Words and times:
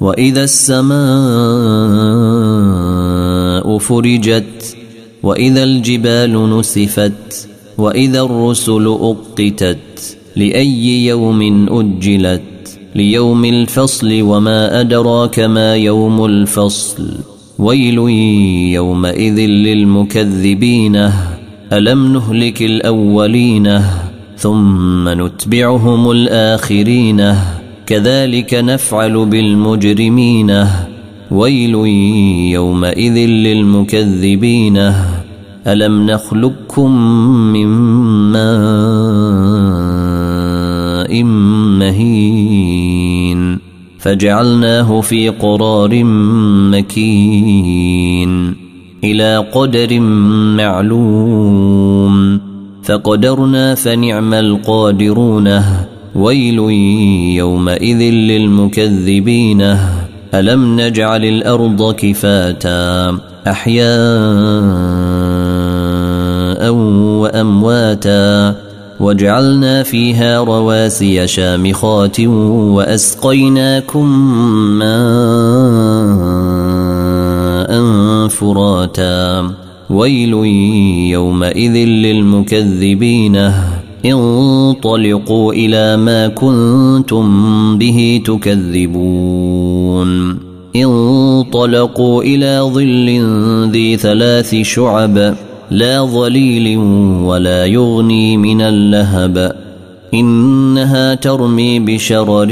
واذا 0.00 0.44
السماء 0.44 0.98
فرجت 3.78 4.76
واذا 5.22 5.64
الجبال 5.64 6.58
نسفت 6.58 7.48
واذا 7.78 8.20
الرسل 8.20 8.86
اقتت 8.86 10.16
لاي 10.36 11.06
يوم 11.06 11.66
اجلت 11.70 12.78
ليوم 12.94 13.44
الفصل 13.44 14.22
وما 14.22 14.80
ادراك 14.80 15.38
ما 15.40 15.76
يوم 15.76 16.24
الفصل 16.24 17.08
ويل 17.58 17.98
يومئذ 18.74 19.40
للمكذبين 19.40 21.10
الم 21.72 22.12
نهلك 22.12 22.62
الاولين 22.62 23.82
ثم 24.36 25.08
نتبعهم 25.08 26.10
الاخرين 26.10 27.34
كذلك 27.88 28.54
نفعل 28.54 29.26
بالمجرمين. 29.26 30.66
ويل 31.30 31.74
يومئذ 32.54 33.14
للمكذبين. 33.14 34.92
ألم 35.66 36.06
نخلقكم 36.06 36.90
من 37.52 37.66
ماء 38.32 39.68
مهين؟ 41.78 43.58
فجعلناه 43.98 45.00
في 45.00 45.28
قرار 45.28 46.04
مكين. 46.72 48.54
إلى 49.04 49.46
قدر 49.54 50.00
معلوم. 50.56 52.40
فقدرنا 52.82 53.74
فنعم 53.74 54.34
القادرون. 54.34 55.62
ويل 56.14 56.58
يومئذ 57.36 57.98
للمكذبين. 57.98 59.76
ألم 60.34 60.80
نجعل 60.80 61.24
الأرض 61.24 61.94
كفاتا 61.94 63.18
أحياء 63.46 63.88
وأمواتا 67.20 68.54
وجعلنا 69.00 69.82
فيها 69.82 70.38
رواسي 70.44 71.26
شامخات 71.26 72.20
وأسقيناكم 72.20 74.08
ماء 74.78 75.08
فراتا. 78.28 79.50
ويل 79.90 80.32
يومئذ 81.12 81.72
للمكذبين. 81.72 83.52
انطلقوا 84.04 85.52
إلى 85.52 85.96
ما 85.96 86.28
كنتم 86.28 87.78
به 87.78 88.22
تكذبون. 88.24 90.08
انطلقوا 90.76 92.22
إلى 92.22 92.60
ظل 92.72 93.20
ذي 93.70 93.96
ثلاث 93.96 94.54
شعب 94.54 95.34
لا 95.70 96.04
ظليل 96.04 96.78
ولا 97.24 97.66
يغني 97.66 98.36
من 98.36 98.60
اللهب. 98.60 99.56
إنها 100.14 101.14
ترمي 101.14 101.80
بشرر 101.80 102.48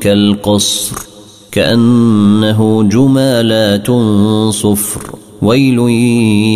كالقصر 0.00 0.96
كأنه 1.52 2.82
جمالات 2.82 3.86
صفر. 4.50 5.00
ويل 5.42 5.78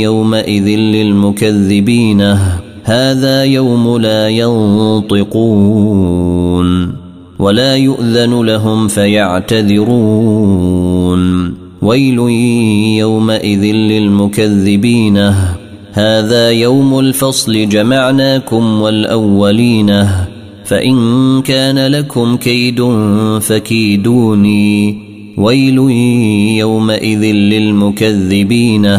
يومئذ 0.03 0.67
للمكذبين. 0.67 2.37
هذا 2.85 3.45
يوم 3.45 3.99
لا 3.99 4.29
ينطقون 4.29 5.41
ولا 7.39 7.77
يؤذن 7.77 8.43
لهم 8.43 8.89
فيعتذرون. 8.89 9.91
ويل 11.83 12.19
يومئذ 12.99 13.63
للمكذبين. 13.63 15.33
هذا 15.93 16.51
يوم 16.51 16.99
الفصل 16.99 17.69
جمعناكم 17.69 18.83
والأولين. 18.83 20.07
فإن 20.65 21.43
كان 21.43 21.87
لكم 21.87 22.37
كيد 22.37 22.83
فكيدوني. 23.41 24.99
ويل 25.37 25.79
يومئذ 26.59 27.23
للمكذبين. 27.25 28.99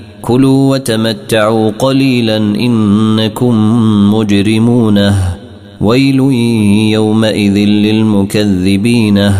كلوا 0.21 0.71
وتمتعوا 0.71 1.71
قليلا 1.79 2.37
إنكم 2.37 3.55
مجرمون. 4.13 5.11
ويل 5.81 6.19
يومئذ 6.91 7.57
للمكذبين. 7.57 9.31